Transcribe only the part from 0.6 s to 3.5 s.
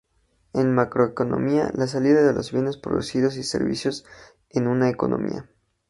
macroeconomía, la salida son los bienes producidos y